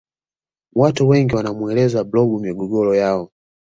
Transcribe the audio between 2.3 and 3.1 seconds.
migogoro